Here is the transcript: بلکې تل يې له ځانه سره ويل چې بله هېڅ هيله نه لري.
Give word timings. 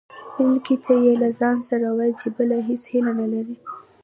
بلکې 0.35 0.75
تل 0.83 0.99
يې 1.07 1.13
له 1.21 1.29
ځانه 1.39 1.63
سره 1.69 1.87
ويل 1.97 2.13
چې 2.21 2.27
بله 2.35 2.57
هېڅ 2.69 2.83
هيله 2.91 3.11
نه 3.21 3.27
لري. 3.33 3.55